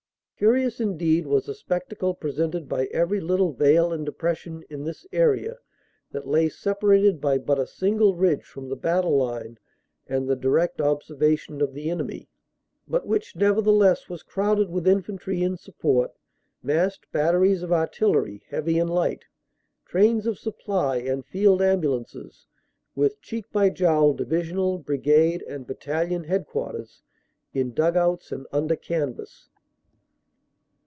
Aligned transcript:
Curious 0.41 0.79
indeed 0.81 1.27
was 1.27 1.45
the 1.45 1.53
spectacle 1.53 2.15
presented 2.15 2.67
by 2.67 2.85
every 2.87 3.21
little 3.21 3.53
vale 3.53 3.93
and 3.93 4.03
depression 4.03 4.63
in 4.71 4.83
this 4.85 5.05
area 5.13 5.59
that 6.13 6.27
lay 6.27 6.49
separated 6.49 7.21
by 7.21 7.37
but 7.37 7.59
a 7.59 7.67
single 7.67 8.15
ridge 8.15 8.43
from 8.43 8.67
the 8.67 8.75
battle 8.75 9.15
line 9.15 9.59
and 10.07 10.27
the 10.27 10.35
direct 10.35 10.81
observation 10.81 11.61
of 11.61 11.75
the 11.75 11.91
enemy, 11.91 12.27
but 12.87 13.05
which 13.05 13.35
nevertheless 13.35 14.09
was 14.09 14.23
crowded 14.23 14.71
with 14.71 14.87
infantry 14.87 15.43
in 15.43 15.57
support, 15.57 16.11
massed 16.63 17.05
batteries 17.11 17.61
of 17.61 17.71
artillery, 17.71 18.41
heavy 18.47 18.79
and 18.79 18.89
light, 18.89 19.25
trains 19.85 20.25
of 20.25 20.39
supply 20.39 20.97
and 20.97 21.23
field 21.23 21.61
ambulances; 21.61 22.47
with 22.95 23.21
cheek 23.21 23.45
by 23.51 23.69
jowl 23.69 24.11
Divisional, 24.11 24.79
Brigade 24.79 25.43
and 25.47 25.67
Battalion 25.67 26.23
Headquarters, 26.23 27.03
in 27.53 27.75
dug 27.75 27.95
outs 27.95 28.31
and 28.31 28.47
under 28.51 28.75
canvas. 28.75 29.47